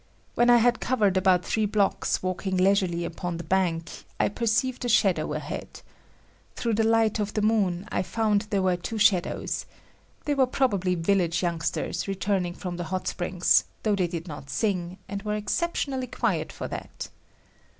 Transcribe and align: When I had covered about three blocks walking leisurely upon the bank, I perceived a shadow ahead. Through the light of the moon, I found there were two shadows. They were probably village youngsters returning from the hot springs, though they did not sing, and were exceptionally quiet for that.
When 0.33 0.49
I 0.49 0.57
had 0.57 0.79
covered 0.79 1.15
about 1.15 1.45
three 1.45 1.67
blocks 1.67 2.23
walking 2.23 2.57
leisurely 2.57 3.05
upon 3.05 3.37
the 3.37 3.43
bank, 3.43 4.03
I 4.19 4.29
perceived 4.29 4.83
a 4.83 4.89
shadow 4.89 5.33
ahead. 5.33 5.81
Through 6.55 6.73
the 6.73 6.83
light 6.83 7.19
of 7.19 7.35
the 7.35 7.43
moon, 7.43 7.87
I 7.91 8.01
found 8.01 8.47
there 8.49 8.63
were 8.63 8.77
two 8.77 8.97
shadows. 8.97 9.67
They 10.25 10.33
were 10.33 10.47
probably 10.47 10.95
village 10.95 11.43
youngsters 11.43 12.07
returning 12.07 12.55
from 12.55 12.77
the 12.77 12.85
hot 12.85 13.07
springs, 13.07 13.65
though 13.83 13.93
they 13.95 14.07
did 14.07 14.27
not 14.27 14.49
sing, 14.49 14.97
and 15.07 15.21
were 15.21 15.35
exceptionally 15.35 16.07
quiet 16.07 16.51
for 16.51 16.67
that. 16.67 17.09